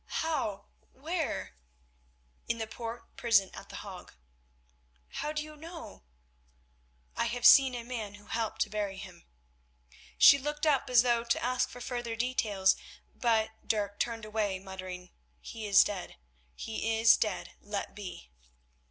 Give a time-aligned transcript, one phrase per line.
[0.23, 0.65] "How?
[0.93, 1.55] Where?"
[2.47, 4.11] "In the Poort prison at The Hague."
[5.09, 6.01] "How do you know?"
[7.15, 9.25] "I have seen a man who helped to bury him."
[10.17, 12.75] She looked up as though to ask for further details,
[13.13, 16.15] but Dirk turned away muttering, "He is dead,
[16.55, 18.31] he is dead, let be."